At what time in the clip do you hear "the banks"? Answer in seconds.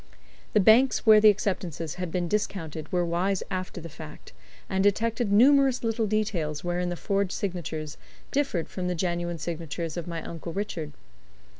0.53-1.05